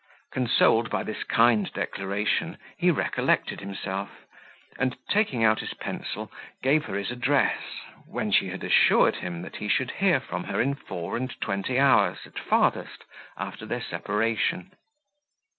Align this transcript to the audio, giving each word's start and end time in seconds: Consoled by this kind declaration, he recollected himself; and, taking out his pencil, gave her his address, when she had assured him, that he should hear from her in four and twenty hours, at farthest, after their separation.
Consoled 0.31 0.89
by 0.89 1.03
this 1.03 1.23
kind 1.23 1.71
declaration, 1.73 2.57
he 2.75 2.89
recollected 2.89 3.59
himself; 3.59 4.09
and, 4.79 4.97
taking 5.11 5.43
out 5.43 5.59
his 5.59 5.75
pencil, 5.75 6.31
gave 6.63 6.85
her 6.85 6.95
his 6.95 7.11
address, 7.11 7.59
when 8.07 8.31
she 8.31 8.47
had 8.47 8.63
assured 8.63 9.17
him, 9.17 9.43
that 9.43 9.57
he 9.57 9.67
should 9.67 9.91
hear 9.91 10.19
from 10.19 10.45
her 10.45 10.59
in 10.59 10.73
four 10.73 11.15
and 11.17 11.39
twenty 11.39 11.77
hours, 11.77 12.25
at 12.25 12.39
farthest, 12.39 13.05
after 13.37 13.67
their 13.67 13.83
separation. 13.83 14.71